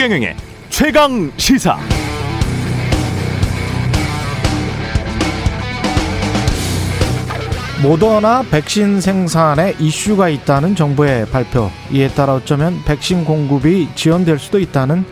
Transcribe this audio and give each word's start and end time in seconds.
최경영의 0.00 0.34
최강 0.70 1.30
시사. 1.36 1.78
모더나 7.82 8.44
백신 8.50 9.02
생산에 9.02 9.74
이슈가 9.78 10.30
있다는 10.30 10.74
정부의 10.74 11.26
발표. 11.26 11.70
이에 11.92 12.08
따라 12.08 12.36
어쩌면 12.36 12.82
백신 12.86 13.26
공급이 13.26 13.90
지연될 13.94 14.38
수도 14.38 14.58
있다는 14.58 15.04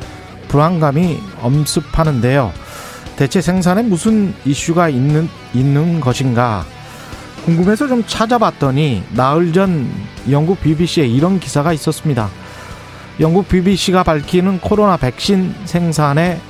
불안감이 0.49 1.19
엄습하는데요. 1.43 2.51
대체 3.17 3.43
생산에 3.43 3.83
무슨 3.83 4.33
이슈가 4.47 4.89
있는 4.89 5.29
있는 5.53 6.01
것인가? 6.01 6.65
궁금해서 7.45 7.89
좀 7.89 8.05
찾아봤더니 8.07 9.03
나흘 9.11 9.53
전 9.53 9.87
영국 10.31 10.63
BBC에 10.63 11.07
이런 11.07 11.39
기사가 11.39 11.75
있었습니다. 11.75 12.31
영국 13.21 13.49
BBC가 13.49 14.05
밝히는 14.05 14.61
코로나 14.61 14.97
백신 14.97 15.53
생산에 15.65 16.41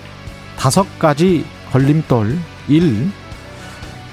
다섯 0.59 0.99
가지 0.99 1.47
걸림돌 1.73 2.39
1. 2.69 3.11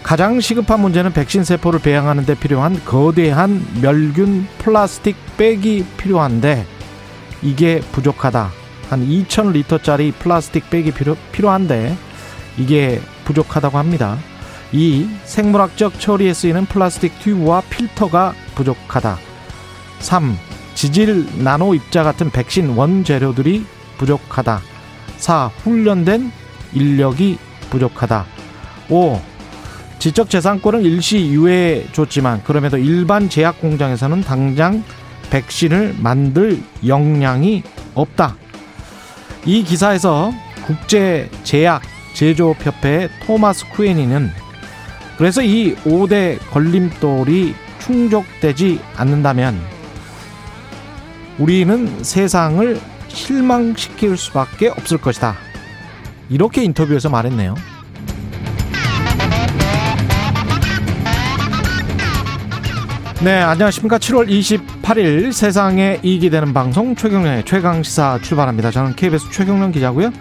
가장 0.04 0.40
시급한 0.40 0.80
문제는 0.80 1.12
백신 1.12 1.44
세포를 1.44 1.80
배양하는 1.80 2.26
데 2.26 2.36
필요한 2.36 2.80
거대한 2.86 3.66
멸균 3.82 4.48
플라스틱 4.60 5.18
백이 5.36 5.84
필요한데 5.98 6.66
이게 7.42 7.82
부족하다. 7.92 8.52
한 8.90 9.06
2,000리터짜리 9.06 10.14
플라스틱 10.14 10.70
백이 10.70 10.92
필요, 10.92 11.18
필요한데 11.34 11.98
이게 12.58 13.02
부족하다고 13.26 13.78
합니다. 13.78 14.18
2. 14.72 15.10
생물학적 15.26 16.00
처리에 16.00 16.34
쓰이는 16.34 16.66
플라스틱 16.68 17.20
튜브와 17.20 17.62
필터가 17.70 18.34
부족하다. 18.56 19.18
3. 20.00 20.38
지질 20.76 21.26
나노 21.44 21.74
입자 21.74 22.04
같은 22.04 22.30
백신 22.30 22.76
원재료들이 22.76 23.66
부족하다. 23.98 24.62
4. 25.18 25.48
훈련된 25.64 26.32
인력이 26.74 27.40
부족하다. 27.70 28.26
5. 28.90 29.22
지적 29.98 30.30
재산권은 30.30 30.84
일시 30.84 31.30
유예해 31.30 31.88
줬지만 31.92 32.44
그럼에도 32.44 32.78
일반 32.78 33.30
제약 33.30 33.60
공장에서는 33.62 34.22
당장 34.22 34.84
백신을 35.32 35.96
만들 35.98 36.62
역량이 36.86 37.64
없다. 37.96 38.36
이 39.46 39.64
기사에서 39.64 40.32
국제 40.66 41.30
제약 41.44 41.82
제조협회 42.14 43.10
토마스 43.26 43.70
쿠에니는 43.70 44.30
그래서 45.18 45.42
이 45.42 45.76
5대 45.76 46.38
걸림돌이 46.52 47.56
충족되지 47.80 48.80
않는다면 48.96 49.75
우리는 51.38 52.04
세상을 52.04 52.80
실망시킬 53.08 54.18
수밖에 54.18 54.70
없을 54.70 54.98
것이다. 54.98 55.36
이렇게 56.30 56.64
인터뷰에서 56.64 57.10
말했네요. 57.10 57.56
네, 63.24 63.42
안녕하십니까. 63.42 63.98
7월 63.98 64.30
28일 64.30 65.32
세상에 65.32 66.00
이익이 66.04 66.30
되는 66.30 66.54
방송 66.54 66.96
최경련의 66.96 67.46
최강시사 67.46 68.20
출발합니다. 68.22 68.72
저는 68.72 68.96
KBS 68.96 69.32
최경련 69.32 69.72
기자고요. 69.72 70.12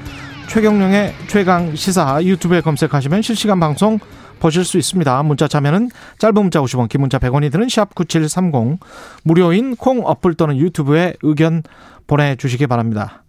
최경련의 0.48 1.14
최강시사 1.26 2.22
유튜브에 2.22 2.60
검색하시면 2.60 3.22
실시간 3.22 3.60
방송 3.60 3.98
보실 4.44 4.62
수 4.62 4.76
있습니다. 4.76 5.22
문자 5.22 5.48
참여는 5.48 5.88
짧은 6.18 6.34
문자 6.34 6.60
50원, 6.60 6.90
긴 6.90 7.00
문자 7.00 7.18
100원이 7.18 7.50
드는 7.50 7.66
샵 7.70 7.94
9730 7.94 8.78
무료인 9.22 9.74
콩 9.74 10.02
어플 10.04 10.34
또는 10.34 10.58
유튜브에 10.58 11.14
의견 11.22 11.62
보내주시기 12.06 12.66
바랍니다. 12.66 13.24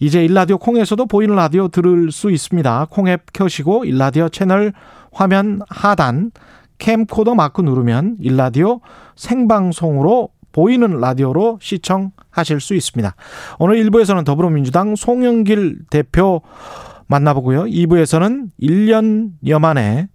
이제 0.00 0.22
일라디오 0.22 0.58
콩에서도 0.58 1.06
보이는 1.06 1.34
라디오 1.34 1.68
들을 1.68 2.12
수 2.12 2.30
있습니다. 2.30 2.88
콩앱 2.90 3.32
켜시고 3.32 3.86
일라디오 3.86 4.28
채널 4.28 4.74
화면 5.12 5.62
하단 5.70 6.30
캠코더 6.76 7.34
마크 7.34 7.62
누르면 7.62 8.18
일라디오 8.20 8.82
생방송으로 9.16 10.28
보이는 10.52 11.00
라디오로 11.00 11.58
시청하실 11.62 12.60
수 12.60 12.74
있습니다. 12.74 13.14
오늘 13.58 13.82
1부에서는 13.82 14.26
더불어민주당 14.26 14.94
송영길 14.94 15.86
대표 15.88 16.42
만나보고요. 17.06 17.64
2부에서는 17.64 18.48
1년여 18.60 19.58
만에 19.58 20.08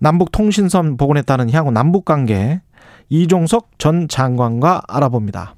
남북 0.00 0.30
통신선 0.32 0.96
복원했다는 0.96 1.50
향후 1.50 1.70
남북 1.70 2.04
관계 2.04 2.60
이종석 3.08 3.78
전 3.78 4.08
장관과 4.08 4.82
알아봅니다. 4.88 5.54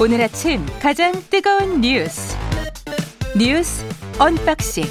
오늘 0.00 0.20
아침 0.22 0.64
가장 0.80 1.12
뜨거운 1.30 1.80
뉴스 1.80 2.36
뉴스 3.38 3.84
언박싱 4.18 4.84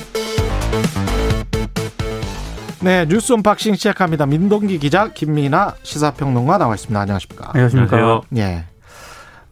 네 2.82 3.06
뉴스 3.06 3.34
언박싱 3.34 3.76
시작합니다. 3.76 4.26
민동기 4.26 4.80
기자 4.80 5.10
김민아 5.10 5.76
시사평론가 5.84 6.58
나와 6.58 6.76
있습니다. 6.76 7.00
안녕하십니까? 7.00 7.52
안녕하십니까? 7.54 8.22
예. 8.38 8.73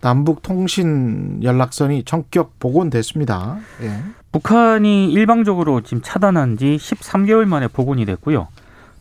남북 0.02 0.42
통신 0.42 1.40
연락선이 1.44 2.04
전격 2.04 2.60
복원됐습니다. 2.60 3.58
예. 3.84 4.04
북한이 4.32 5.12
일방적으로 5.12 5.82
지금 5.82 6.02
차단한 6.04 6.58
지 6.58 6.78
13개월 6.80 7.46
만에 7.46 7.68
복원이 7.68 8.06
됐고요. 8.06 8.48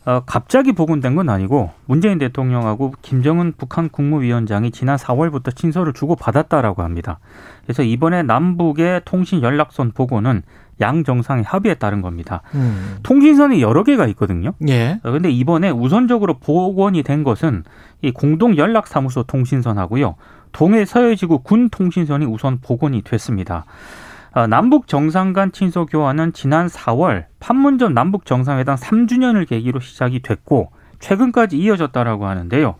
어, 0.03 0.23
갑자기 0.25 0.71
복원된 0.71 1.15
건 1.15 1.29
아니고 1.29 1.71
문재인 1.85 2.17
대통령하고 2.17 2.93
김정은 3.01 3.53
북한 3.55 3.89
국무위원장이 3.89 4.71
지난 4.71 4.97
4월부터 4.97 5.55
친서를 5.55 5.93
주고 5.93 6.15
받았다라고 6.15 6.81
합니다. 6.81 7.19
그래서 7.63 7.83
이번에 7.83 8.23
남북의 8.23 9.01
통신 9.05 9.43
연락선 9.43 9.91
복원은 9.91 10.41
양 10.81 11.03
정상의 11.03 11.43
합의에 11.43 11.75
따른 11.75 12.01
겁니다. 12.01 12.41
음. 12.55 12.97
통신선이 13.03 13.61
여러 13.61 13.83
개가 13.83 14.07
있거든요. 14.07 14.53
예. 14.67 14.99
그런데 15.03 15.29
이번에 15.29 15.69
우선적으로 15.69 16.39
복원이 16.39 17.03
된 17.03 17.23
것은 17.23 17.63
이 18.01 18.11
공동 18.11 18.57
연락사무소 18.57 19.23
통신선하고요. 19.23 20.15
동해 20.51 20.85
서해지구 20.85 21.39
군 21.39 21.69
통신선이 21.69 22.25
우선 22.25 22.59
복원이 22.61 23.01
됐습니다. 23.03 23.65
어, 24.33 24.47
남북 24.47 24.87
정상 24.87 25.33
간 25.33 25.51
친서 25.51 25.85
교환은 25.85 26.33
지난 26.33 26.67
4월 26.67 27.25
판문점 27.39 27.93
남북 27.93 28.25
정상회담 28.25 28.75
3주년을 28.77 29.47
계기로 29.47 29.79
시작이 29.79 30.21
됐고 30.21 30.71
최근까지 30.99 31.57
이어졌다라고 31.57 32.27
하는데요. 32.27 32.75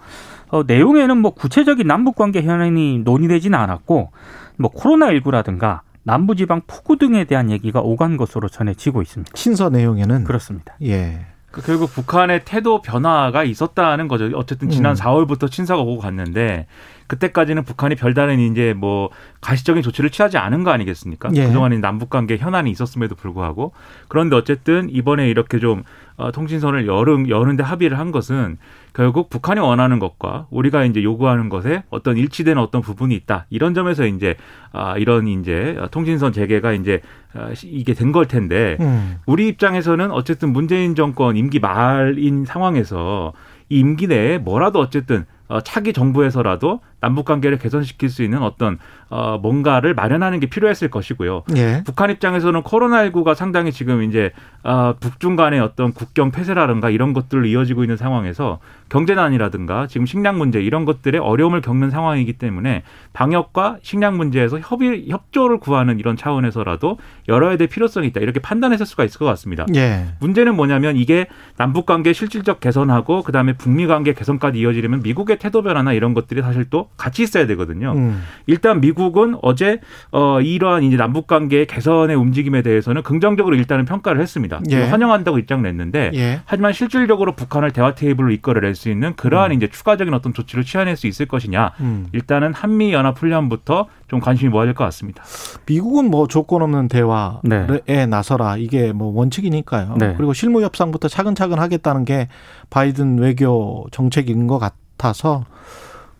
어, 0.50 0.64
내용에는 0.64 1.18
뭐 1.18 1.34
구체적인 1.34 1.88
남북 1.88 2.16
관계 2.16 2.42
현안이 2.42 3.00
논의되지는 3.00 3.58
않았고 3.58 4.12
뭐 4.58 4.72
코로나19라든가 4.72 5.82
남부지방 6.04 6.62
폭우 6.68 6.98
등에 6.98 7.26
대한 7.26 7.52
얘기가 7.52 7.80
오간 7.82 8.18
것으로 8.18 8.48
전해지고 8.50 9.02
있습니다. 9.02 9.32
친서 9.34 9.70
내용에는 9.70 10.24
그렇습니다. 10.24 10.76
예. 10.84 11.26
그 11.52 11.62
결국 11.62 11.92
북한의 11.92 12.46
태도 12.46 12.82
변화가 12.82 13.44
있었다는 13.44 14.08
거죠. 14.08 14.32
어쨌든 14.36 14.70
지난 14.70 14.94
음. 14.94 14.96
4월부터 14.96 15.52
친서가 15.52 15.82
오고 15.82 16.00
갔는데 16.00 16.66
그때까지는 17.12 17.64
북한이 17.66 17.96
별다른 17.96 18.40
이제 18.40 18.74
뭐 18.74 19.10
가시적인 19.42 19.84
조치를 19.84 20.12
취하지 20.12 20.38
않은 20.38 20.64
거 20.64 20.72
아니겠습니까? 20.72 21.30
예. 21.36 21.46
그동안 21.48 21.78
남북 21.82 22.10
관계 22.10 22.38
현안이 22.38 22.72
있었음에도 22.72 23.16
불구하고 23.16 23.74
그런데 24.08 24.38
어쨌든 24.38 24.90
이번에 24.90 25.30
이렇게 25.30 25.60
좀 25.60 25.84
어, 26.16 26.32
통신선을 26.32 26.88
여름 26.88 27.28
여는데 27.28 27.64
합의를 27.64 28.00
한 28.00 28.12
것은 28.14 28.58
결국 28.94 29.30
북한이 29.30 29.60
원하는 29.60 30.00
것과 30.00 30.48
우리가 30.52 30.86
이제 30.86 31.04
요구하는 31.04 31.50
것에 31.50 31.84
어떤 31.90 32.16
일치되는 32.16 32.62
어떤 32.62 32.82
부분이 32.82 33.14
있다 33.16 33.46
이런 33.50 33.74
점에서 33.74 34.06
이제 34.06 34.36
아 34.72 34.96
이런 34.98 35.28
이제 35.28 35.78
통신선 35.92 36.32
재개가 36.32 36.72
이제 36.74 37.02
아, 37.34 37.50
이게 37.64 37.94
된 37.94 38.14
걸 38.14 38.26
텐데 38.26 38.78
음. 38.80 39.18
우리 39.26 39.50
입장에서는 39.50 40.12
어쨌든 40.12 40.54
문재인 40.54 40.96
정권 40.96 41.36
임기 41.36 41.60
말인 41.60 42.46
상황에서 42.46 43.34
이 43.70 43.80
임기 43.80 44.08
내에 44.08 44.38
뭐라도 44.38 44.80
어쨌든 44.80 45.26
어, 45.48 45.60
차기 45.60 45.92
정부에서라도 45.92 46.80
남북 47.02 47.26
관계를 47.26 47.58
개선시킬 47.58 48.10
수 48.10 48.24
있는 48.24 48.42
어떤 48.42 48.78
어, 49.10 49.38
뭔가를 49.42 49.94
마련하는 49.94 50.40
게 50.40 50.48
필요했을 50.48 50.90
것이고요. 50.90 51.44
예. 51.58 51.84
북한 51.86 52.10
입장에서는 52.12 52.62
코로나19가 52.62 53.36
상당히 53.36 53.74
지금 53.74 54.04
이제 54.04 54.32
어, 54.64 54.96
북중 55.00 55.36
간의 55.36 55.60
어떤 55.60 55.92
국경 55.92 56.32
폐쇄라든가 56.32 56.90
이런 56.90 57.12
것들로 57.12 57.46
이어지고 57.46 57.84
있는 57.84 57.98
상황에서 57.98 58.60
경제난이라든가 58.90 59.88
지금 59.88 60.06
식량 60.06 60.38
문제 60.38 60.62
이런 60.62 60.86
것들에 60.86 61.18
어려움을 61.18 61.62
겪는 61.62 61.90
상황이기 61.90 62.34
때문에 62.34 62.84
방역과 63.14 63.78
식량 63.82 64.18
문제에서 64.18 64.60
협의 64.60 65.10
협조를 65.10 65.60
구하는 65.60 66.00
이런 66.00 66.16
차원에서라도 66.16 66.98
열어야 67.28 67.58
될 67.58 67.68
필요성이 67.68 68.08
있다 68.08 68.22
이렇게 68.22 68.40
판단했을 68.40 68.86
수가 68.86 69.04
있을 69.04 69.18
것 69.18 69.26
같습니다. 69.26 69.66
예. 69.76 70.06
문제는 70.20 70.56
뭐냐면 70.56 70.96
이게 70.96 71.28
남북 71.58 71.86
관계 71.86 72.14
실질적 72.14 72.60
개선하고 72.60 73.24
그다음에 73.24 73.54
북미 73.54 73.88
관계 73.88 74.14
개선까지 74.14 74.60
이어지려면 74.60 75.02
미국의 75.02 75.40
태도 75.40 75.64
변화나 75.64 75.94
이런 75.94 76.14
것들이 76.14 76.42
사실 76.42 76.70
또 76.70 76.91
같이 76.98 77.24
있어야 77.24 77.48
되거든요. 77.48 77.94
음. 77.94 78.22
일단 78.46 78.80
미국은 78.82 79.38
어제 79.42 79.80
어 80.12 80.40
이러한 80.42 80.84
이제 80.84 80.98
남북 80.98 81.28
관계 81.28 81.66
개선의 81.66 82.16
움직임에 82.16 82.62
대해서는 82.62 83.02
긍정적으로 83.04 83.56
일단은 83.56 83.86
평가를 83.86 84.22
했습니다. 84.22 84.62
예. 84.70 84.84
환영한다고 84.84 85.40
입장을 85.40 85.64
냈는데 85.64 86.12
예. 86.14 86.42
하지만 86.46 86.74
실질적으로 86.74 87.36
북한을 87.36 87.72
대화 87.72 87.96
테이블로 87.96 88.32
이끌어 88.32 88.60
낼 88.62 88.76
수 88.76 88.90
있는 88.90 89.16
그러한 89.16 89.52
음. 89.52 89.58
이제 89.58 89.68
추가적인 89.68 90.14
어떤 90.14 90.34
조치를 90.34 90.64
취해낼 90.64 90.96
수 90.96 91.08
있을 91.08 91.26
것이냐. 91.26 91.72
음. 91.82 92.08
일단은 92.14 92.54
한미 92.54 92.94
연합 92.94 93.20
훈련부터 93.20 93.88
좀 94.08 94.20
관심이 94.20 94.50
모아질 94.50 94.74
것 94.74 94.84
같습니다. 94.86 95.24
미국은 95.66 96.10
뭐 96.10 96.28
조건 96.28 96.62
없는 96.62 96.88
대화에 96.88 97.40
네. 97.44 98.06
나서라 98.06 98.58
이게 98.58 98.92
뭐 98.94 99.12
원칙이니까요. 99.18 99.96
네. 99.98 100.14
그리고 100.18 100.34
실무 100.34 100.62
협상부터 100.62 101.08
차근차근 101.08 101.60
하겠다는 101.60 102.06
게 102.06 102.28
바이든 102.70 103.20
외교 103.20 103.88
정책인 103.92 104.48
것 104.48 104.60
같아서 104.60 105.46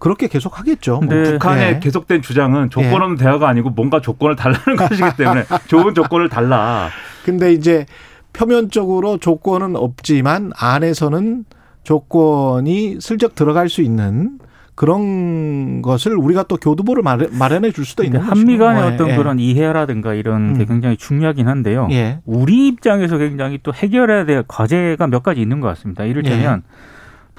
그렇게 0.02 0.28
계속 0.28 0.58
하겠죠. 0.60 1.00
뭐 1.00 1.14
네. 1.16 1.24
북한의 1.34 1.76
예. 1.76 1.80
계속된 1.80 2.24
주장은 2.24 2.72
조건 2.72 3.04
없는 3.04 3.18
대화가 3.18 3.48
아니고 3.48 3.70
뭔가 3.70 4.02
조건을 4.02 4.36
달라는 4.36 4.76
것이기 4.76 5.10
때문에 5.16 5.44
좋은 5.68 5.94
조건을 5.94 6.28
달라. 6.28 6.90
근데 7.24 7.54
이제 7.54 7.86
표면적으로 8.34 9.18
조건은 9.20 9.76
없지만 9.76 10.52
안에서는 10.58 11.46
조건이 11.84 12.98
슬쩍 13.00 13.36
들어갈 13.36 13.70
수 13.70 13.82
있는 13.84 14.40
그런 14.74 15.84
것을 15.84 16.16
우리가 16.18 16.44
또 16.44 16.58
교두보를 16.58 17.04
마련- 17.04 17.38
마련해 17.38 17.72
줄 17.72 17.86
수도 17.86 18.04
있는 18.04 18.22
근데 18.22 18.30
한미. 18.32 18.58
간의 18.58 18.82
예, 18.84 18.88
어떤 18.94 19.10
예. 19.10 19.16
그런 19.18 19.38
이해라든가 19.38 20.16
이런 20.16 20.56
게 20.58 20.64
음. 20.64 20.66
굉장히 20.66 20.98
중요하긴 20.98 21.48
한데요. 21.48 21.88
예. 21.92 22.20
우리 22.26 22.68
입장에서 22.70 23.18
굉장히 23.20 23.60
또 23.62 23.72
해결해야 23.72 24.26
될 24.26 24.44
과제가 24.48 25.06
몇 25.08 25.22
가지 25.22 25.42
있는 25.42 25.60
것 25.60 25.68
같습니다. 25.68 26.06
이를테면 26.06 26.64
예. 26.66 26.91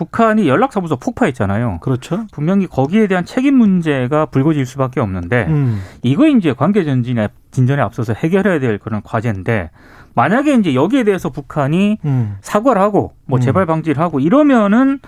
북한이 0.03 0.49
연락사무소 0.49 0.97
폭파했잖아요. 0.97 1.79
그렇죠. 1.81 2.27
분명히 2.33 2.67
거기에 2.67 3.07
대한 3.07 3.25
책임 3.25 3.55
문제가 3.55 4.27
불거질 4.27 4.67
수밖에 4.67 5.01
없는데 5.01 5.47
음. 5.49 5.81
이거 6.03 6.27
이제 6.27 6.53
관계 6.53 6.85
전진에 6.85 7.29
진전에 7.53 7.81
앞서서 7.81 8.15
해결해야 8.15 8.59
될 8.59 8.79
그런 8.79 9.03
과제인데 9.03 9.71
만약에 10.15 10.55
이제 10.55 10.75
여기에 10.75 11.05
대해서 11.05 11.31
북한이 11.31 11.99
음. 12.05 12.37
사과를 12.41 12.83
하고 12.83 13.13
뭐 13.27 13.39
음. 13.39 13.41
재발 13.41 13.67
방지를 13.67 14.03
하고 14.03 14.19
이러면은 14.19 14.99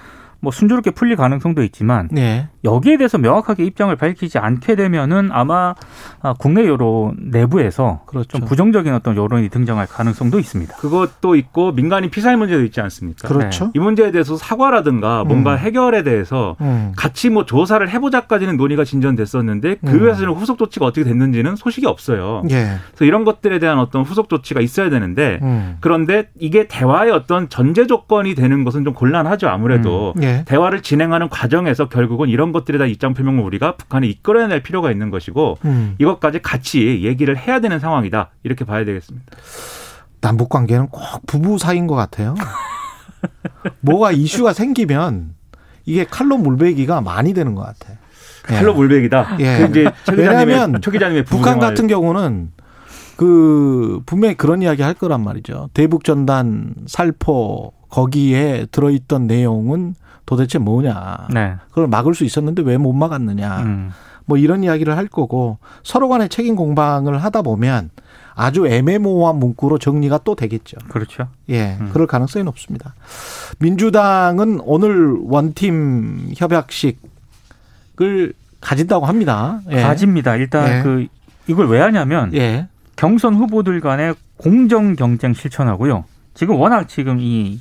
뭐 0.44 0.52
순조롭게 0.52 0.92
풀릴 0.92 1.16
가능성도 1.16 1.62
있지만 1.64 2.08
네. 2.12 2.48
여기에 2.64 2.98
대해서 2.98 3.18
명확하게 3.18 3.64
입장을 3.64 3.94
밝히지 3.96 4.38
않게 4.38 4.76
되면은 4.76 5.30
아마 5.32 5.74
아, 6.20 6.34
국내 6.38 6.66
여론 6.66 7.16
내부에서 7.18 8.02
그렇죠. 8.06 8.38
좀 8.38 8.46
부정적인 8.46 8.92
어떤 8.92 9.16
여론이 9.16 9.48
등장할 9.48 9.86
가능성도 9.86 10.38
있습니다. 10.38 10.76
그것도 10.76 11.34
있고 11.36 11.72
민간인 11.72 12.10
피살 12.10 12.36
문제도 12.36 12.62
있지 12.62 12.80
않습니까? 12.80 13.26
그렇죠. 13.26 13.70
이 13.74 13.78
문제에 13.78 14.10
대해서 14.10 14.36
사과라든가 14.36 15.24
뭔가 15.24 15.52
음. 15.54 15.58
해결에 15.58 16.02
대해서 16.02 16.56
음. 16.60 16.92
같이 16.96 17.30
뭐 17.30 17.46
조사를 17.46 17.88
해보자까지는 17.88 18.56
논의가 18.56 18.84
진전됐었는데 18.84 19.76
그 19.84 19.92
음. 19.92 20.04
위에서는 20.04 20.32
후속 20.34 20.58
조치가 20.58 20.84
어떻게 20.84 21.04
됐는지는 21.04 21.56
소식이 21.56 21.86
없어요. 21.86 22.42
예. 22.50 22.76
그래서 22.88 23.04
이런 23.06 23.24
것들에 23.24 23.58
대한 23.58 23.78
어떤 23.78 24.02
후속 24.02 24.28
조치가 24.28 24.60
있어야 24.60 24.90
되는데 24.90 25.38
음. 25.42 25.78
그런데 25.80 26.28
이게 26.38 26.68
대화의 26.68 27.12
어떤 27.12 27.48
전제 27.48 27.86
조건이 27.86 28.34
되는 28.34 28.64
것은 28.64 28.84
좀 28.84 28.92
곤란하죠. 28.92 29.48
아무래도 29.48 30.12
예. 30.20 30.33
대화를 30.46 30.82
진행하는 30.82 31.28
과정에서 31.28 31.88
결국은 31.88 32.28
이런 32.28 32.52
것들에 32.52 32.78
대한 32.78 32.90
입장 32.90 33.14
표명을 33.14 33.42
우리가 33.44 33.76
북한에 33.76 34.06
이끌어낼 34.08 34.62
필요가 34.62 34.90
있는 34.90 35.10
것이고 35.10 35.58
음. 35.64 35.94
이것까지 35.98 36.40
같이 36.42 37.02
얘기를 37.04 37.36
해야 37.36 37.60
되는 37.60 37.78
상황이다. 37.78 38.30
이렇게 38.42 38.64
봐야 38.64 38.84
되겠습니다. 38.84 39.26
남북 40.20 40.48
관계는 40.48 40.88
꼭 40.88 41.02
부부 41.26 41.58
사이인 41.58 41.86
것 41.86 41.94
같아요. 41.94 42.34
뭐가 43.80 44.12
이슈가 44.12 44.52
생기면 44.52 45.34
이게 45.84 46.04
칼로 46.04 46.36
물베기가 46.38 47.00
많이 47.00 47.34
되는 47.34 47.54
것 47.54 47.62
같아. 47.62 47.94
예. 48.50 48.54
칼로 48.56 48.74
물백이다. 48.74 49.36
예. 49.40 49.58
그 49.58 49.64
이제 49.70 49.90
최 50.04 50.12
왜냐하면 50.12 50.80
최 50.82 50.90
기자님의 50.90 51.24
북한. 51.24 51.58
같은 51.58 51.86
경우는 51.86 52.52
그 53.16 54.00
분명히 54.06 54.34
그런 54.34 54.62
이야기 54.62 54.82
할 54.82 54.94
거란 54.94 55.22
말이죠. 55.22 55.70
대북 55.72 56.04
전단 56.04 56.74
살포 56.86 57.72
거기에 57.88 58.66
들어있던 58.72 59.26
내용은 59.26 59.94
도대체 60.26 60.58
뭐냐. 60.58 61.28
네. 61.32 61.56
그걸 61.70 61.86
막을 61.88 62.14
수 62.14 62.24
있었는데 62.24 62.62
왜 62.62 62.76
못 62.78 62.92
막았느냐. 62.92 63.60
음. 63.62 63.90
뭐 64.26 64.38
이런 64.38 64.64
이야기를 64.64 64.96
할 64.96 65.06
거고 65.06 65.58
서로 65.82 66.08
간의 66.08 66.30
책임 66.30 66.56
공방을 66.56 67.22
하다 67.22 67.42
보면 67.42 67.90
아주 68.34 68.66
애매모호한 68.66 69.36
문구로 69.36 69.78
정리가 69.78 70.20
또 70.24 70.34
되겠죠. 70.34 70.78
그렇죠. 70.88 71.28
예, 71.50 71.76
음. 71.78 71.90
그럴 71.92 72.06
가능성이 72.06 72.44
높습니다. 72.44 72.94
민주당은 73.58 74.60
오늘 74.64 75.14
원팀 75.24 76.32
협약식을 76.36 78.32
가진다고 78.60 79.06
합니다. 79.06 79.60
예. 79.70 79.82
가집니다. 79.82 80.36
일단 80.36 80.78
예. 80.78 80.82
그 80.82 81.06
이걸 81.46 81.68
왜 81.68 81.80
하냐면 81.80 82.32
예. 82.34 82.66
경선 82.96 83.34
후보들 83.34 83.80
간의 83.80 84.14
공정 84.36 84.96
경쟁 84.96 85.34
실천하고요. 85.34 86.04
지금 86.32 86.56
워낙 86.56 86.88
지금 86.88 87.18
이 87.20 87.60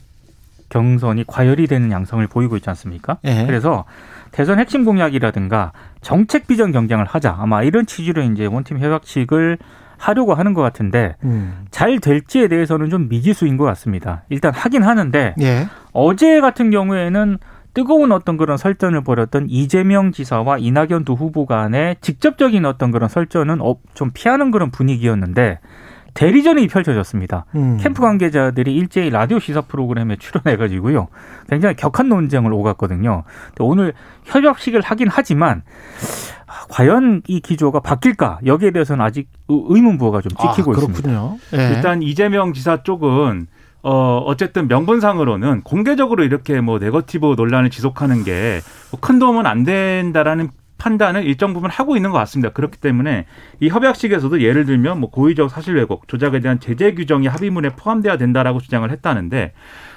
경선이 0.73 1.25
과열이 1.27 1.67
되는 1.67 1.91
양상을 1.91 2.25
보이고 2.27 2.55
있지 2.57 2.67
않습니까? 2.71 3.17
예. 3.25 3.45
그래서 3.45 3.85
대선 4.31 4.57
핵심 4.57 4.85
공약이라든가 4.85 5.71
정책 6.01 6.47
비전 6.47 6.71
경쟁을 6.71 7.05
하자 7.05 7.35
아마 7.37 7.61
이런 7.61 7.85
취지로 7.85 8.23
이제 8.23 8.47
원팀 8.47 8.79
협약식을 8.79 9.59
하려고 9.97 10.33
하는 10.33 10.55
것 10.55 10.63
같은데 10.63 11.15
음. 11.23 11.65
잘 11.69 11.99
될지에 11.99 12.47
대해서는 12.47 12.89
좀 12.89 13.07
미지수인 13.07 13.55
것 13.57 13.65
같습니다. 13.65 14.23
일단 14.29 14.51
하긴 14.53 14.81
하는데 14.81 15.35
예. 15.39 15.67
어제 15.93 16.41
같은 16.41 16.71
경우에는 16.71 17.37
뜨거운 17.75 18.11
어떤 18.11 18.37
그런 18.37 18.57
설전을 18.57 19.03
벌였던 19.03 19.47
이재명 19.49 20.11
지사와 20.11 20.57
이낙연 20.57 21.05
두 21.05 21.13
후보 21.13 21.45
간의 21.45 21.97
직접적인 22.01 22.65
어떤 22.65 22.91
그런 22.91 23.09
설전은 23.09 23.61
어- 23.61 23.77
좀 23.93 24.09
피하는 24.11 24.49
그런 24.51 24.71
분위기였는데 24.71 25.59
대리전이 26.13 26.67
펼쳐졌습니다. 26.67 27.45
음. 27.55 27.77
캠프 27.81 28.01
관계자들이 28.01 28.73
일제히 28.75 29.09
라디오 29.09 29.39
시사 29.39 29.61
프로그램에 29.61 30.15
출연해가지고요. 30.17 31.07
굉장히 31.49 31.75
격한 31.75 32.07
논쟁을 32.09 32.53
오갔거든요. 32.53 33.23
오늘 33.59 33.93
협약식을 34.25 34.81
하긴 34.81 35.07
하지만 35.09 35.63
아, 36.45 36.65
과연 36.69 37.23
이 37.27 37.39
기조가 37.39 37.79
바뀔까? 37.79 38.39
여기에 38.45 38.71
대해서는 38.71 39.03
아직 39.03 39.27
의- 39.47 39.63
의문부호가 39.69 40.21
좀 40.21 40.29
찍히고 40.29 40.71
아, 40.71 40.73
있습니다. 40.75 41.01
그렇군요. 41.01 41.37
예. 41.55 41.75
일단 41.75 42.03
이재명 42.03 42.53
지사 42.53 42.83
쪽은 42.83 43.47
어 43.85 44.17
어쨌든 44.25 44.69
명분상으로는 44.69 45.63
공개적으로 45.63 46.23
이렇게 46.23 46.61
뭐 46.61 46.79
네거티브 46.79 47.33
논란을 47.35 47.69
지속하는 47.69 48.23
게 48.23 48.61
큰 49.01 49.17
도움은 49.19 49.45
안 49.47 49.63
된다라는 49.63 50.51
판단을 50.83 51.23
일정 51.23 51.53
부분 51.53 51.69
하고 51.69 51.95
있는 51.95 52.11
것 52.11 52.17
같습니다. 52.19 52.49
그렇기 52.49 52.77
때문에 52.77 53.25
이 53.61 53.69
협약식에서도 53.69 54.41
예를 54.41 54.65
들면 54.65 54.99
뭐 54.99 55.09
고의적 55.09 55.49
사실 55.49 55.77
왜곡, 55.77 56.09
조작에 56.09 56.41
대한 56.41 56.59
제재 56.59 56.93
규정이 56.93 57.27
합의문에 57.27 57.69
포함돼야 57.77 58.17
된다라고 58.17 58.59
주장을 58.59 58.89
했다는데 58.91 59.53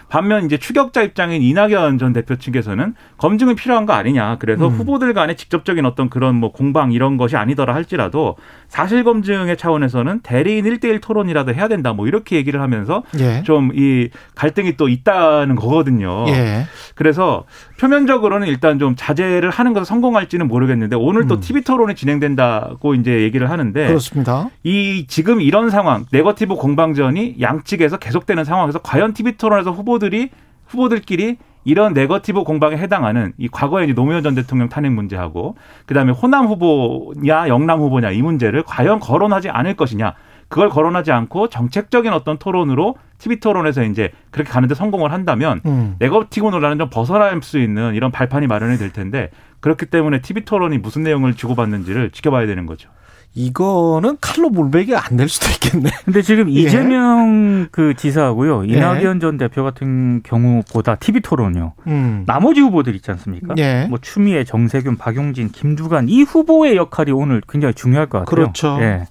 반면 0.08 0.44
이제 0.44 0.56
추격자 0.56 1.02
입장인 1.02 1.42
이낙연 1.42 1.98
전 1.98 2.12
대표 2.12 2.36
측에서는 2.36 2.94
검증은 3.18 3.56
필요한 3.56 3.86
거 3.86 3.92
아니냐. 3.92 4.36
그래서 4.38 4.68
음. 4.68 4.72
후보들 4.72 5.14
간의 5.14 5.36
직접적인 5.36 5.84
어떤 5.84 6.08
그런 6.08 6.36
뭐 6.36 6.52
공방 6.52 6.92
이런 6.92 7.16
것이 7.16 7.36
아니더라 7.36 7.74
할지라도 7.74 8.36
사실 8.68 9.02
검증의 9.04 9.56
차원에서는 9.56 10.20
대리인 10.20 10.64
1대1 10.64 11.00
토론이라도 11.02 11.54
해야 11.54 11.66
된다. 11.68 11.92
뭐 11.92 12.06
이렇게 12.06 12.36
얘기를 12.36 12.60
하면서 12.60 13.02
예. 13.18 13.42
좀이 13.42 14.10
갈등이 14.34 14.76
또 14.76 14.88
있다는 14.88 15.56
거거든요. 15.56 16.26
예. 16.28 16.66
그래서 16.94 17.44
표면적으로는 17.80 18.46
일단 18.46 18.78
좀 18.78 18.94
자제를 18.96 19.50
하는 19.50 19.72
것에 19.72 19.84
성공할지는 19.84 20.46
모르겠는데 20.46 20.96
오늘 20.96 21.26
또 21.26 21.36
음. 21.36 21.40
TV 21.40 21.62
토론이 21.62 21.94
진행된다고 21.94 22.94
이제 22.94 23.22
얘기를 23.22 23.50
하는데 23.50 23.86
그렇습니다. 23.86 24.50
이 24.62 25.06
지금 25.08 25.40
이런 25.40 25.70
상황 25.70 26.04
네거티브 26.12 26.54
공방전이 26.54 27.36
양측에서 27.40 27.98
계속되는 27.98 28.44
상황에서 28.44 28.78
과연 28.78 29.12
TV 29.12 29.36
토론에서 29.36 29.72
후보 29.72 29.95
들이 29.98 30.30
후보들끼리 30.66 31.38
이런 31.64 31.94
네거티브 31.94 32.44
공방에 32.44 32.76
해당하는 32.76 33.32
이 33.38 33.48
과거에 33.48 33.84
이제 33.84 33.92
노무현 33.92 34.22
전 34.22 34.34
대통령 34.36 34.68
탄핵 34.68 34.92
문제하고 34.92 35.56
그다음에 35.86 36.12
호남 36.12 36.46
후보냐 36.46 37.48
영남 37.48 37.80
후보냐 37.80 38.12
이 38.12 38.22
문제를 38.22 38.62
과연 38.62 39.00
거론하지 39.00 39.50
않을 39.50 39.74
것이냐 39.74 40.14
그걸 40.48 40.68
거론하지 40.68 41.10
않고 41.10 41.48
정책적인 41.48 42.12
어떤 42.12 42.38
토론으로 42.38 42.96
TV 43.18 43.40
토론에서 43.40 43.82
이제 43.82 44.12
그렇게 44.30 44.50
가는데 44.50 44.76
성공을 44.76 45.12
한다면 45.12 45.60
음. 45.66 45.96
네거티브 45.98 46.48
논란은 46.48 46.78
좀 46.78 46.88
벗어날 46.88 47.40
수 47.42 47.58
있는 47.58 47.94
이런 47.94 48.12
발판이 48.12 48.46
마련이 48.46 48.78
될 48.78 48.92
텐데 48.92 49.30
그렇기 49.58 49.86
때문에 49.86 50.20
TV 50.20 50.44
토론이 50.44 50.78
무슨 50.78 51.02
내용을 51.02 51.34
주고받는지를 51.34 52.10
지켜봐야 52.10 52.46
되는 52.46 52.66
거죠. 52.66 52.90
이거는 53.36 54.16
칼로 54.22 54.48
물베기가 54.48 55.06
안될 55.06 55.28
수도 55.28 55.48
있겠네. 55.50 55.90
근데 56.06 56.22
지금 56.22 56.48
예. 56.56 56.60
이재명 56.60 57.68
그 57.70 57.94
지사하고요. 57.94 58.64
이낙연 58.64 59.20
전 59.20 59.36
대표 59.36 59.62
같은 59.62 60.22
경우보다 60.22 60.96
TV 60.96 61.20
토론요. 61.20 61.74
음. 61.86 62.24
나머지 62.26 62.62
후보들 62.62 62.94
있지 62.94 63.10
않습니까? 63.10 63.54
예. 63.58 63.86
뭐 63.90 63.98
추미애, 64.00 64.42
정세균, 64.44 64.96
박용진, 64.96 65.50
김두관 65.50 66.08
이 66.08 66.22
후보의 66.22 66.76
역할이 66.76 67.12
오늘 67.12 67.42
굉장히 67.46 67.74
중요할 67.74 68.06
것 68.06 68.20
같아요. 68.20 68.34
그렇죠. 68.34 68.78
예. 68.80 69.06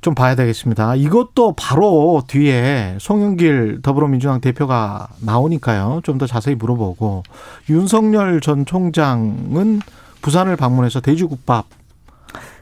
좀 0.00 0.14
봐야 0.14 0.34
되겠습니다. 0.34 0.94
이것도 0.94 1.54
바로 1.58 2.22
뒤에 2.26 2.96
송영길 2.98 3.80
더불어민주당 3.82 4.40
대표가 4.40 5.08
나오니까요. 5.20 6.00
좀 6.02 6.16
더 6.16 6.26
자세히 6.26 6.54
물어보고 6.54 7.24
윤석열 7.68 8.40
전 8.40 8.64
총장은 8.64 9.80
부산을 10.22 10.56
방문해서 10.56 11.00
돼지국밥 11.00 11.66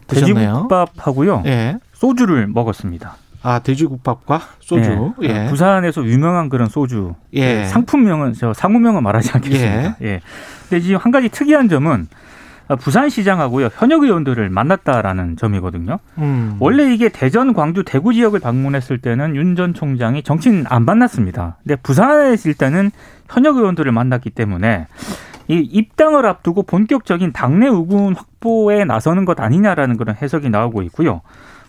드셨네요. 0.07 0.37
돼지국밥하고요. 0.69 1.43
예. 1.47 1.79
소주를 1.93 2.47
먹었습니다. 2.49 3.17
아 3.43 3.59
돼지국밥과 3.59 4.41
소주. 4.61 5.13
예. 5.23 5.29
예. 5.29 5.47
부산에서 5.49 6.05
유명한 6.05 6.49
그런 6.49 6.69
소주. 6.69 7.15
예. 7.35 7.65
상품명은 7.67 8.33
저 8.35 8.53
상호명은 8.55 9.03
말하지 9.03 9.31
않겠습니다. 9.35 9.97
예. 10.03 10.07
예. 10.07 10.21
근데 10.69 10.81
지금 10.83 10.97
한 10.99 11.13
가지 11.13 11.29
특이한 11.29 11.69
점은 11.69 12.09
부산시장하고요 12.81 13.69
현역 13.77 14.03
의원들을 14.05 14.49
만났다라는 14.49 15.37
점이거든요. 15.37 15.99
음. 16.17 16.57
원래 16.61 16.93
이게 16.95 17.11
대전, 17.11 17.53
광주, 17.53 17.83
대구 17.85 18.15
지역을 18.15 18.41
방문했을 18.41 18.99
때는 18.99 19.37
윤 19.37 19.55
전 19.55 19.75
총장이 19.75 20.23
정치인 20.23 20.65
안 20.69 20.85
만났습니다. 20.87 21.59
근데 21.63 21.77
부산에 21.77 22.33
있을 22.33 22.55
때는 22.55 22.91
현역 23.29 23.57
의원들을 23.59 23.93
만났기 23.93 24.31
때문에 24.31 24.87
이 25.49 25.59
입당을 25.59 26.25
앞두고 26.27 26.63
본격적인 26.63 27.33
당내 27.33 27.69
우군 27.69 28.15
확보에 28.15 28.85
나서는 28.85 29.25
것 29.25 29.41
아니냐라는 29.41 29.97
그런 29.97 30.17
해석이 30.21 30.49
나오고 30.51 30.83
있고요. 30.83 31.21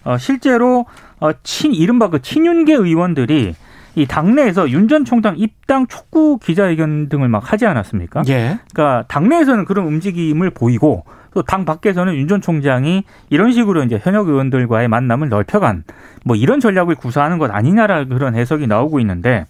어, 0.03 0.17
실제로 0.17 0.85
어, 1.19 1.31
친 1.43 1.73
이른바 1.73 2.09
그 2.09 2.21
친윤계 2.21 2.73
의원들이 2.73 3.55
이 3.97 4.05
당내에서 4.05 4.69
윤 4.69 4.87
전 4.87 5.05
총장 5.05 5.35
입당 5.37 5.87
촉구 5.87 6.39
기자회견 6.39 7.09
등을 7.09 7.27
막 7.29 7.51
하지 7.51 7.65
않았습니까? 7.65 8.23
예. 8.27 8.59
그러니까 8.73 9.05
당내에서는 9.07 9.65
그런 9.65 9.87
움직임을 9.87 10.49
보이고 10.51 11.05
또 11.33 11.41
당 11.41 11.65
밖에서는 11.65 12.13
윤 12.15 12.27
전 12.29 12.39
총장이 12.41 13.03
이런 13.29 13.51
식으로 13.51 13.83
이제 13.83 13.99
현역 14.01 14.29
의원들과의 14.29 14.87
만남을 14.87 15.27
넓혀간 15.29 15.83
뭐 16.23 16.35
이런 16.37 16.59
전략을 16.61 16.95
구사하는 16.95 17.39
것 17.39 17.51
아니냐라는 17.51 18.07
그런 18.09 18.35
해석이 18.35 18.67
나오고 18.67 18.99
있는데 19.01 19.45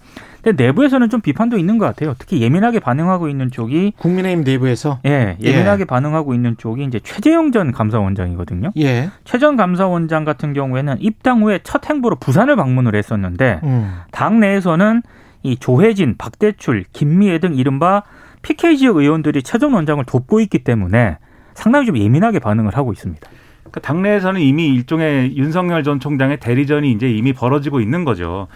근데 0.46 0.64
내부에서는 0.66 1.10
좀 1.10 1.22
비판도 1.22 1.58
있는 1.58 1.80
것 1.80 1.88
같아요. 1.88 2.14
특히 2.20 2.40
예민하게 2.40 2.80
반응하고 2.80 3.30
있는 3.30 3.50
쪽이 3.50 3.94
국민의힘 3.98 4.44
내부에서 4.44 5.00
예, 5.04 5.38
예민하게 5.42 5.82
예. 5.82 5.86
반응하고 5.86 6.36
있는 6.36 6.56
쪽이 6.56 6.84
이제 6.84 7.00
최재형 7.04 7.52
전 7.52 7.72
감사원장이거든요. 7.72 8.72
예. 8.78 9.10
최전 9.24 9.56
감사원장 9.56 10.24
같은 10.24 10.54
경우에는 10.54 10.98
입당 11.00 11.42
후에 11.42 11.62
첫 11.64 11.90
행보로 11.90 12.18
부산을 12.18 12.56
방문을 12.56 12.94
했었는데 12.94 13.62
음. 13.64 13.96
당 14.12 14.40
내에서는 14.40 15.02
이 15.42 15.58
조혜진, 15.58 16.16
박대출, 16.20 16.86
김미애 16.94 17.40
등 17.40 17.56
이른바 17.56 18.04
PK 18.44 18.78
지역 18.78 18.98
의원들이 18.98 19.42
최전 19.42 19.74
원장을 19.74 20.04
돕고 20.06 20.42
있기 20.42 20.60
때문에 20.60 21.18
상당히 21.56 21.88
좀 21.88 21.98
예민하게 21.98 22.38
반응을 22.38 22.78
하고 22.78 22.94
있습니다. 22.94 23.28
그러니까 23.62 23.82
당내에서는 23.82 24.40
이미 24.42 24.68
일종의 24.68 25.36
윤석열 25.38 25.82
전 25.82 26.00
총장의 26.00 26.40
대리전이 26.40 26.92
이제 26.92 27.10
이미 27.10 27.34
벌어지고 27.34 27.80
있는 27.80 28.06
거죠. 28.06 28.48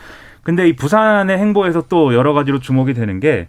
근데 0.43 0.67
이 0.67 0.75
부산의 0.75 1.37
행보에서 1.37 1.83
또 1.89 2.13
여러 2.13 2.33
가지로 2.33 2.59
주목이 2.59 2.93
되는 2.93 3.19
게 3.19 3.47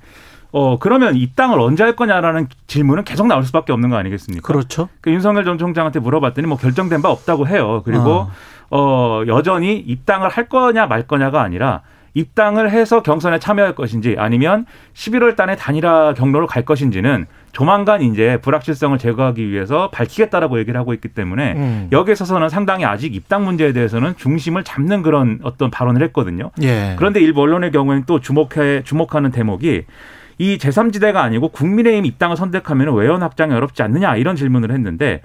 어, 0.52 0.78
그러면 0.78 1.14
이 1.14 1.30
땅을 1.34 1.60
언제 1.60 1.84
할 1.84 1.94
거냐라는 1.94 2.48
질문은 2.66 3.04
계속 3.04 3.26
나올 3.26 3.44
수밖에 3.44 3.72
없는 3.72 3.90
거 3.90 3.96
아니겠습니까? 3.96 4.46
그렇죠. 4.46 4.88
그 5.00 5.10
윤석열 5.10 5.44
전 5.44 5.58
총장한테 5.58 6.00
물어봤더니 6.00 6.46
뭐 6.48 6.56
결정된 6.56 7.02
바 7.02 7.10
없다고 7.10 7.46
해요. 7.46 7.82
그리고 7.84 8.10
어, 8.10 8.30
어 8.70 9.24
여전히 9.26 9.76
입당을 9.78 10.28
할 10.28 10.48
거냐 10.48 10.86
말 10.86 11.06
거냐가 11.06 11.42
아니라 11.42 11.82
입당을 12.14 12.70
해서 12.70 13.02
경선에 13.02 13.38
참여할 13.38 13.74
것인지 13.74 14.16
아니면 14.18 14.66
11월 14.94 15.36
달에 15.36 15.56
단일화 15.56 16.14
경로로 16.14 16.46
갈 16.46 16.64
것인지는 16.64 17.26
조만간 17.52 18.02
이제 18.02 18.38
불확실성을 18.42 18.96
제거하기 18.98 19.50
위해서 19.50 19.90
밝히겠다라고 19.90 20.58
얘기를 20.58 20.78
하고 20.78 20.94
있기 20.94 21.08
때문에 21.08 21.52
음. 21.52 21.88
여기에 21.92 22.12
있어서는 22.12 22.48
상당히 22.48 22.84
아직 22.84 23.14
입당 23.14 23.44
문제에 23.44 23.72
대해서는 23.72 24.16
중심을 24.16 24.64
잡는 24.64 25.02
그런 25.02 25.40
어떤 25.42 25.70
발언을 25.70 26.02
했거든요. 26.04 26.50
예. 26.62 26.94
그런데 26.98 27.20
일부 27.20 27.42
언론의 27.42 27.72
경우에는 27.72 28.04
또 28.06 28.20
주목해 28.20 28.82
주목하는 28.84 29.30
대목이 29.30 29.84
이 30.38 30.56
제3지대가 30.58 31.16
아니고 31.16 31.48
국민의힘 31.48 32.06
입당을 32.06 32.36
선택하면 32.36 32.94
외연 32.94 33.22
확장이 33.22 33.52
어렵지 33.52 33.82
않느냐 33.82 34.16
이런 34.16 34.36
질문을 34.36 34.70
했는데 34.70 35.20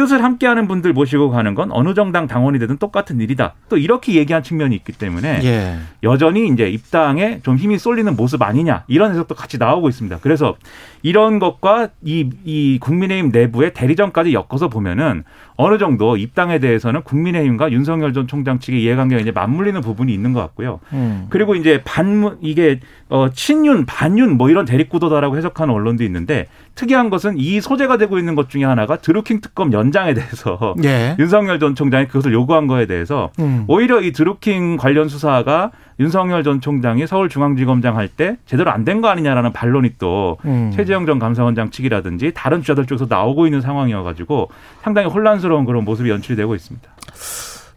뜻을 0.00 0.24
함께하는 0.24 0.66
분들 0.66 0.94
모시고 0.94 1.28
가는 1.28 1.54
건 1.54 1.70
어느 1.72 1.92
정당 1.92 2.26
당원이 2.26 2.58
되든 2.58 2.78
똑같은 2.78 3.20
일이다. 3.20 3.52
또 3.68 3.76
이렇게 3.76 4.14
얘기한 4.14 4.42
측면이 4.42 4.74
있기 4.76 4.92
때문에 4.92 5.40
예. 5.44 5.76
여전히 6.02 6.48
이제 6.48 6.70
입당에 6.70 7.40
좀 7.42 7.56
힘이 7.56 7.76
쏠리는 7.76 8.16
모습 8.16 8.40
아니냐 8.40 8.84
이런 8.86 9.10
해석도 9.10 9.34
같이 9.34 9.58
나오고 9.58 9.90
있습니다. 9.90 10.20
그래서 10.22 10.56
이런 11.02 11.38
것과 11.38 11.88
이, 12.02 12.30
이 12.44 12.78
국민의힘 12.80 13.30
내부의 13.30 13.74
대리전까지 13.74 14.32
엮어서 14.32 14.68
보면은 14.68 15.24
어느 15.60 15.76
정도 15.78 16.16
입당에 16.16 16.58
대해서는 16.58 17.02
국민의힘과 17.02 17.70
윤석열 17.70 18.12
전 18.12 18.26
총장 18.26 18.58
측의 18.58 18.82
이해관계가 18.82 19.20
이제 19.20 19.30
맞물리는 19.30 19.80
부분이 19.82 20.12
있는 20.12 20.32
것 20.32 20.40
같고요. 20.40 20.80
음. 20.92 21.26
그리고 21.28 21.54
이제 21.54 21.82
반 21.84 22.38
이게 22.40 22.80
어 23.08 23.28
친윤 23.30 23.84
반윤 23.84 24.36
뭐 24.38 24.48
이런 24.48 24.64
대립구도다라고 24.64 25.36
해석하는 25.36 25.74
언론도 25.74 26.02
있는데 26.04 26.46
특이한 26.76 27.10
것은 27.10 27.36
이 27.36 27.60
소재가 27.60 27.98
되고 27.98 28.18
있는 28.18 28.34
것 28.34 28.48
중에 28.48 28.64
하나가 28.64 28.96
드루킹 28.96 29.40
특검 29.40 29.72
연장에 29.72 30.14
대해서 30.14 30.74
예. 30.82 31.14
윤석열 31.20 31.58
전 31.58 31.74
총장이 31.74 32.06
그것을 32.06 32.32
요구한 32.32 32.66
거에 32.66 32.86
대해서 32.86 33.30
음. 33.38 33.64
오히려 33.68 34.00
이 34.00 34.12
드루킹 34.12 34.78
관련 34.78 35.08
수사가 35.08 35.72
윤석열 36.00 36.42
전 36.42 36.60
총장이 36.60 37.06
서울중앙지검장 37.06 37.96
할 37.96 38.08
때 38.08 38.36
제대로 38.46 38.70
안 38.70 38.84
된 38.84 39.00
거 39.02 39.08
아니냐라는 39.08 39.52
반론이 39.52 39.96
또 39.98 40.38
음. 40.46 40.72
최재형 40.74 41.06
전 41.06 41.18
감사원장 41.18 41.70
측이라든지 41.70 42.32
다른 42.34 42.62
주자들 42.62 42.86
쪽에서 42.86 43.06
나오고 43.08 43.46
있는 43.46 43.60
상황이어가지고 43.60 44.48
상당히 44.82 45.08
혼란스러운 45.08 45.64
그런 45.66 45.84
모습이 45.84 46.08
연출이 46.10 46.34
되고 46.36 46.54
있습니다. 46.54 46.90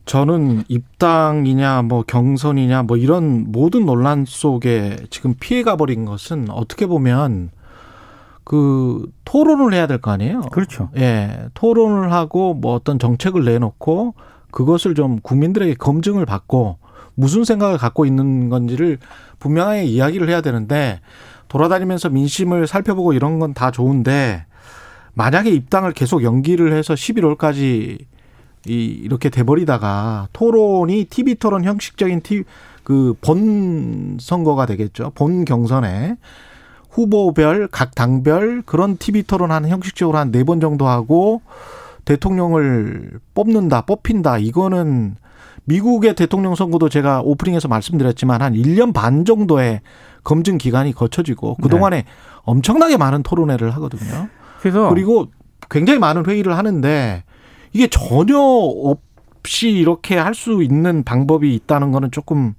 저는 0.05 0.63
입당이냐 0.67 1.83
뭐 1.83 2.03
경선이냐 2.05 2.83
뭐 2.83 2.97
이런 2.97 3.51
모든 3.51 3.85
논란 3.85 4.25
속에 4.25 4.97
지금 5.09 5.33
피해가 5.39 5.75
버린 5.77 6.05
것은 6.05 6.49
어떻게 6.49 6.87
보면 6.87 7.51
그 8.43 9.05
토론을 9.25 9.73
해야 9.73 9.87
될 9.87 9.99
거 9.99 10.11
아니에요. 10.11 10.41
그렇죠. 10.51 10.89
예. 10.97 11.45
토론을 11.53 12.11
하고 12.11 12.53
뭐 12.53 12.73
어떤 12.75 12.99
정책을 12.99 13.45
내놓고 13.45 14.15
그것을 14.51 14.95
좀 14.95 15.19
국민들에게 15.21 15.75
검증을 15.75 16.25
받고 16.25 16.77
무슨 17.15 17.43
생각을 17.43 17.77
갖고 17.77 18.05
있는 18.05 18.49
건지를 18.49 18.97
분명하게 19.39 19.83
이야기를 19.85 20.29
해야 20.29 20.41
되는데 20.41 20.99
돌아다니면서 21.47 22.09
민심을 22.09 22.67
살펴보고 22.67 23.13
이런 23.13 23.39
건 23.39 23.53
다 23.53 23.71
좋은데 23.71 24.45
만약에 25.13 25.51
입당을 25.51 25.93
계속 25.93 26.23
연기를 26.23 26.73
해서 26.73 26.93
11월까지 26.95 27.99
이 28.65 28.75
이렇게 29.03 29.29
돼버리다가 29.29 30.29
토론이 30.33 31.05
TV 31.05 31.35
토론 31.35 31.65
형식적인 31.65 32.21
그본 32.83 34.17
선거가 34.19 34.65
되겠죠. 34.65 35.11
본 35.15 35.45
경선에 35.45 36.15
후보별 36.89 37.67
각 37.71 37.93
당별 37.95 38.63
그런 38.65 38.97
TV 38.97 39.23
토론 39.23 39.51
하는 39.51 39.69
형식적으로 39.69 40.17
한 40.17 40.31
네 40.31 40.43
번 40.43 40.59
정도 40.59 40.87
하고 40.87 41.41
대통령을 42.05 43.19
뽑는다, 43.33 43.81
뽑힌다. 43.81 44.37
이거는 44.39 45.15
미국의 45.65 46.15
대통령 46.15 46.55
선거도 46.55 46.89
제가 46.89 47.21
오프닝에서 47.21 47.67
말씀드렸지만 47.67 48.41
한 48.41 48.53
1년 48.53 48.93
반 48.93 49.25
정도의 49.25 49.81
검증 50.23 50.57
기간이 50.57 50.93
거쳐지고 50.93 51.55
그동안에 51.55 51.97
네. 51.97 52.05
엄청나게 52.43 52.97
많은 52.97 53.23
토론회를 53.23 53.71
하거든요. 53.75 54.27
그래서 54.59 54.89
그리고 54.89 55.27
굉장히 55.69 55.99
많은 55.99 56.25
회의를 56.25 56.57
하는데 56.57 57.23
이게 57.71 57.87
전혀 57.87 58.37
없이 58.37 59.69
이렇게 59.71 60.17
할 60.17 60.33
수 60.33 60.63
있는 60.63 61.03
방법이 61.03 61.53
있다는 61.55 61.91
거는 61.91 62.11
조금 62.11 62.53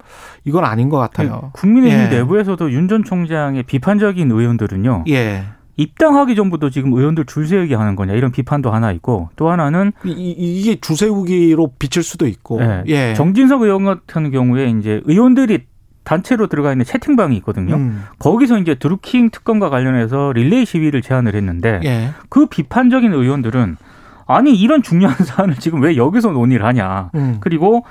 이건 0.44 0.64
아닌 0.64 0.88
것 0.88 0.98
같아요. 0.98 1.50
국민의힘 1.54 2.00
예. 2.00 2.08
내부에서도 2.08 2.70
윤 2.72 2.88
전 2.88 3.04
총장의 3.04 3.62
비판적인 3.64 4.30
의원들은요. 4.30 5.04
예. 5.08 5.44
입당하기 5.76 6.36
전부터 6.36 6.70
지금 6.70 6.92
의원들 6.92 7.26
줄 7.26 7.46
세우기 7.46 7.74
하는 7.74 7.96
거냐 7.96 8.12
이런 8.12 8.30
비판도 8.30 8.70
하나 8.70 8.92
있고 8.92 9.30
또 9.36 9.50
하나는 9.50 9.92
이, 10.04 10.62
게줄 10.64 10.96
세우기로 10.96 11.72
비칠 11.78 12.02
수도 12.02 12.26
있고 12.26 12.60
예. 12.60 12.84
예. 12.86 13.14
정진석 13.14 13.62
의원 13.62 13.84
같은 13.84 14.30
경우에 14.30 14.70
이제 14.70 15.00
의원들이 15.04 15.66
단체로 16.04 16.46
들어가 16.46 16.70
있는 16.70 16.84
채팅방이 16.84 17.36
있거든요. 17.38 17.76
음. 17.76 18.04
거기서 18.18 18.58
이제 18.58 18.74
드루킹 18.74 19.30
특검과 19.30 19.70
관련해서 19.70 20.32
릴레이 20.32 20.66
시위를 20.66 21.02
제안을 21.02 21.34
했는데 21.34 21.80
예. 21.84 22.10
그 22.28 22.46
비판적인 22.46 23.12
의원들은 23.12 23.76
아니 24.26 24.54
이런 24.54 24.82
중요한 24.82 25.16
사안을 25.24 25.56
지금 25.56 25.82
왜 25.82 25.96
여기서 25.96 26.30
논의를 26.30 26.64
하냐. 26.66 27.10
음. 27.14 27.38
그리고 27.40 27.84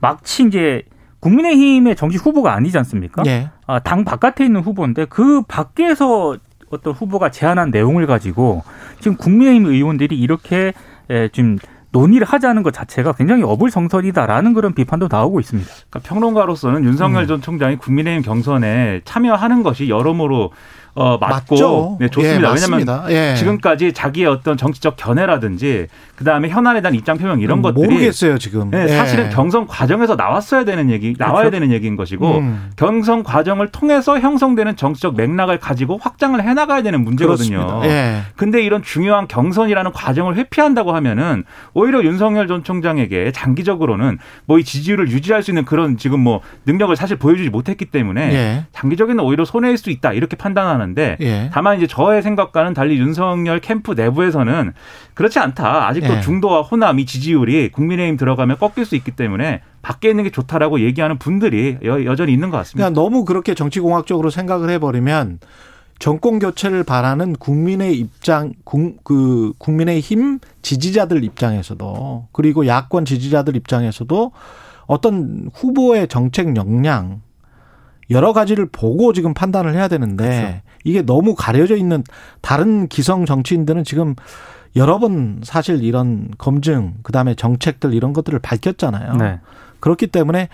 마치 0.00 0.44
이제 0.44 0.82
국민의힘의 1.20 1.96
정치 1.96 2.18
후보가 2.18 2.54
아니지 2.54 2.78
않습니까? 2.78 3.22
예. 3.26 3.50
아, 3.66 3.80
당 3.80 4.04
바깥에 4.04 4.44
있는 4.44 4.60
후보인데 4.60 5.06
그 5.06 5.42
밖에서 5.42 6.36
어떤 6.70 6.92
후보가 6.92 7.30
제안한 7.30 7.70
내용을 7.70 8.06
가지고 8.06 8.62
지금 9.00 9.16
국민의힘 9.16 9.66
의원들이 9.66 10.18
이렇게 10.18 10.72
에, 11.08 11.28
지금 11.28 11.58
논의를 11.92 12.26
하자는 12.26 12.62
것 12.62 12.74
자체가 12.74 13.12
굉장히 13.12 13.42
어불성설이다라는 13.42 14.52
그런 14.52 14.74
비판도 14.74 15.08
나오고 15.10 15.40
있습니다. 15.40 15.70
그러니까 15.88 16.00
평론가로서는 16.00 16.84
윤석열 16.84 17.22
음. 17.22 17.26
전 17.26 17.40
총장이 17.40 17.76
국민의힘 17.76 18.22
경선에 18.22 19.00
참여하는 19.04 19.62
것이 19.62 19.88
여러모로 19.88 20.52
어, 20.96 21.16
맞고 21.18 21.54
맞죠. 21.54 21.96
네, 22.00 22.08
좋습니다. 22.08 22.50
예, 22.50 22.54
왜냐하면. 22.54 23.10
예. 23.10 23.34
지금까지 23.36 23.92
자기의 23.92 24.26
어떤 24.26 24.56
정치적 24.56 24.96
견해라든지 24.96 25.86
그 26.16 26.24
다음에 26.24 26.48
현안에 26.48 26.80
대한 26.80 26.94
입장 26.94 27.16
표명 27.18 27.40
이런 27.40 27.62
것들이 27.62 27.86
모르겠어요 27.86 28.38
지금. 28.38 28.70
네, 28.70 28.84
예. 28.84 28.88
사실은 28.88 29.30
경선 29.30 29.66
과정에서 29.66 30.16
나왔어야 30.16 30.64
되는 30.64 30.90
얘기, 30.90 31.14
나와야 31.16 31.42
그렇죠. 31.44 31.50
되는 31.52 31.72
얘기인 31.72 31.94
것이고 31.96 32.38
음. 32.38 32.70
경선 32.76 33.22
과정을 33.22 33.68
통해서 33.68 34.18
형성되는 34.18 34.74
정치적 34.76 35.14
맥락을 35.16 35.58
가지고 35.60 35.98
확장을 36.02 36.42
해나가야 36.42 36.82
되는 36.82 37.04
문제거든요. 37.04 37.82
예. 37.84 38.22
근데 38.34 38.62
이런 38.62 38.82
중요한 38.82 39.28
경선이라는 39.28 39.92
과정을 39.92 40.34
회피한다고 40.36 40.92
하면은 40.96 41.44
오히려 41.74 42.02
윤석열 42.02 42.48
전 42.48 42.64
총장에게 42.64 43.30
장기적으로는 43.32 44.18
뭐 44.46 44.56
이 44.56 44.64
지지율을 44.64 45.10
유지할 45.10 45.42
수 45.42 45.50
있는 45.50 45.66
그런 45.66 45.98
지금 45.98 46.20
뭐 46.20 46.40
능력을 46.64 46.94
사실 46.96 47.16
보여주지 47.18 47.50
못했기 47.50 47.84
때문에 47.86 48.32
예. 48.32 48.64
장기적인 48.72 49.20
오히려 49.20 49.44
손해일 49.44 49.76
수 49.76 49.90
있다 49.90 50.12
이렇게 50.14 50.34
판단하는 50.36 50.85
데 50.94 51.16
예. 51.20 51.50
다만 51.52 51.76
이제 51.76 51.86
저의 51.86 52.22
생각과는 52.22 52.74
달리 52.74 52.98
윤석열 52.98 53.60
캠프 53.60 53.92
내부에서는 53.92 54.72
그렇지 55.14 55.38
않다. 55.38 55.88
아직도 55.88 56.14
예. 56.14 56.20
중도와 56.20 56.62
호남 56.62 56.98
이 56.98 57.06
지지율이 57.06 57.70
국민의힘 57.72 58.16
들어가면 58.16 58.58
꺾일 58.58 58.84
수 58.84 58.96
있기 58.96 59.10
때문에 59.12 59.62
밖에 59.82 60.10
있는 60.10 60.24
게 60.24 60.30
좋다라고 60.30 60.80
얘기하는 60.80 61.18
분들이 61.18 61.78
여, 61.84 62.04
여전히 62.04 62.32
있는 62.32 62.50
것 62.50 62.56
같습니다. 62.58 62.88
그러니까 62.88 63.00
너무 63.00 63.24
그렇게 63.24 63.54
정치공학적으로 63.54 64.30
생각을 64.30 64.70
해버리면 64.70 65.38
정권 65.98 66.38
교체를 66.38 66.84
바라는 66.84 67.36
국민의 67.36 67.96
입장, 67.96 68.52
국, 68.64 69.02
그 69.02 69.52
국민의힘 69.58 70.40
지지자들 70.62 71.24
입장에서도 71.24 72.28
그리고 72.32 72.66
야권 72.66 73.04
지지자들 73.04 73.56
입장에서도 73.56 74.32
어떤 74.86 75.50
후보의 75.54 76.08
정책 76.08 76.56
역량 76.56 77.22
여러 78.10 78.32
가지를 78.32 78.66
보고 78.66 79.12
지금 79.12 79.34
판단을 79.34 79.74
해야 79.74 79.88
되는데 79.88 80.24
그렇죠. 80.28 80.60
이게 80.84 81.02
너무 81.02 81.34
가려져 81.34 81.76
있는 81.76 82.04
다른 82.40 82.86
기성 82.88 83.26
정치인들은 83.26 83.84
지금 83.84 84.14
여러 84.76 84.98
번 84.98 85.40
사실 85.42 85.82
이런 85.82 86.28
검증 86.38 86.94
그다음에 87.02 87.34
정책들 87.34 87.94
이런 87.94 88.12
것들을 88.12 88.38
밝혔잖아요. 88.38 89.16
네. 89.16 89.40
그렇기 89.80 90.08
때문에 90.08 90.48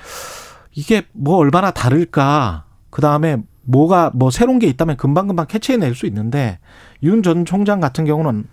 이게 0.75 1.03
뭐 1.13 1.37
얼마나 1.37 1.71
다를까. 1.71 2.65
그 2.91 3.01
다음에 3.03 3.39
뭐가 3.65 4.11
뭐 4.15 4.31
새로운 4.31 4.59
게 4.59 4.67
있다면 4.67 4.97
금방금방 4.97 5.47
캐치해낼 5.47 5.95
수 5.95 6.07
있는데 6.07 6.59
윤 7.03 7.23
전 7.23 7.45
총장 7.45 7.81
같은 7.81 8.05
경우는 8.05 8.45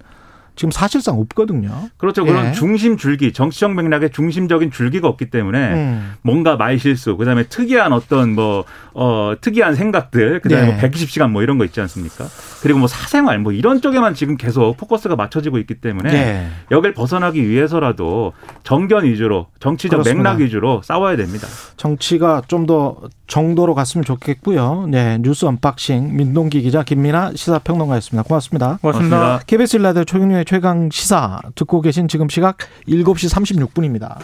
지금 0.60 0.72
사실상 0.72 1.18
없거든요. 1.18 1.90
그렇죠. 1.96 2.24
예. 2.24 2.26
그런 2.30 2.52
중심 2.52 2.98
줄기, 2.98 3.32
정치적 3.32 3.74
맥락의 3.76 4.10
중심적인 4.12 4.72
줄기가 4.72 5.08
없기 5.08 5.30
때문에 5.30 5.74
음. 5.74 6.16
뭔가 6.22 6.58
말실수, 6.58 7.16
그다음에 7.16 7.44
특이한 7.44 7.94
어떤 7.94 8.36
뭐 8.36 8.66
어, 8.94 9.36
특이한 9.40 9.76
생각들, 9.76 10.42
그다음에 10.42 10.66
네. 10.66 10.72
뭐 10.74 10.82
120시간 10.82 11.30
뭐 11.30 11.44
이런 11.44 11.58
거 11.58 11.64
있지 11.64 11.80
않습니까? 11.80 12.26
그리고 12.62 12.80
뭐 12.80 12.90
사생활 12.90 13.40
뭐 13.40 13.54
이런 13.54 13.80
쪽에만 13.80 14.16
지금 14.16 14.36
계속 14.36 14.76
포커스가 14.76 15.16
맞춰지고 15.16 15.60
있기 15.60 15.76
때문에 15.76 16.14
예. 16.14 16.48
여길 16.72 16.94
벗어나기 16.94 17.48
위해서라도 17.48 18.34
정견 18.64 19.06
위주로 19.06 19.48
정치적 19.62 20.02
그렇습니다. 20.02 20.32
맥락 20.32 20.42
위주로 20.42 20.82
싸워야 20.84 21.16
됩니다. 21.16 21.48
정치가 21.78 22.42
좀 22.48 22.60
더 22.70 22.98
정도로 23.30 23.76
갔으면 23.76 24.04
좋겠고요. 24.04 24.88
네. 24.90 25.18
뉴스 25.22 25.46
언박싱 25.46 26.18
민동기 26.18 26.62
기자 26.62 26.84
김민아 26.84 27.32
시사평론가였습니다. 27.36 28.28
고맙습니다. 28.28 28.80
고맙습니다. 28.82 29.18
고맙습니다. 29.18 29.46
KBS 29.46 29.78
일라디오 29.78 30.04
최경영의 30.04 30.46
최강 30.50 30.90
시사 30.90 31.42
듣고 31.54 31.80
계신 31.80 32.08
지금 32.08 32.28
시각 32.28 32.58
7시 32.88 33.70
36분입니다. 33.70 34.18